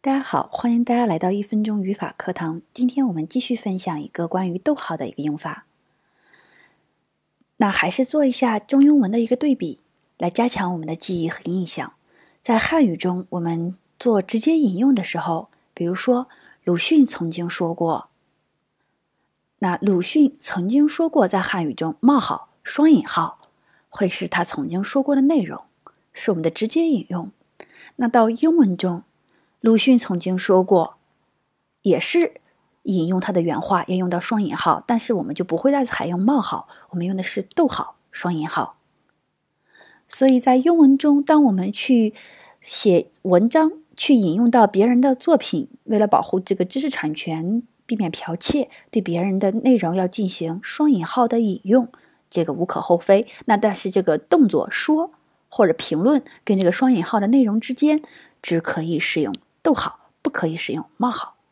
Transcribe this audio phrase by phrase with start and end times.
[0.00, 2.62] 大家好，欢迎大家来到一分钟语法课堂。
[2.72, 5.66] 今天我们继续分享一个关于逗号的一个用法。
[7.56, 9.80] 那还是做一下中英文的一个对比，
[10.16, 11.94] 来加强我们的记忆和印象。
[12.40, 16.28] 在汉语中，我们做直接引用的时候，比如说
[16.62, 18.08] 鲁迅曾经说过，
[19.58, 23.40] 那鲁迅曾经说过，在汉语中冒号双引号
[23.88, 25.64] 会是他曾经说过的内容，
[26.12, 27.32] 是我们的直接引用。
[27.96, 29.02] 那到英文中，
[29.60, 30.98] 鲁迅曾经说过，
[31.82, 32.34] 也是
[32.84, 38.76] 引用他的原话，要用到双引号，但是我们就不会再采用冒号，我们用的是逗号双引号。
[40.06, 42.14] 所以在英文中，当我们去
[42.60, 51.90] 写文章，去引用到别人的作品，为了保护这个知识产权，避免剽窃，对别人的内容要进行双引号的引用，
[52.30, 53.26] 这个无可厚非。
[53.46, 55.10] 那但是这个动作说
[55.48, 58.00] 或者评论跟这个双引号的内容之间，
[58.40, 59.34] 只可以使用。
[59.68, 61.37] 逗号不可以使用冒号。